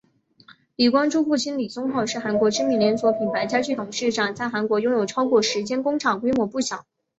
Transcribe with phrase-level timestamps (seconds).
[0.75, 6.87] 李光洙父亲李宗浩是韩国知名连锁品牌家具董事长在韩国拥有超过十间工厂规模不小。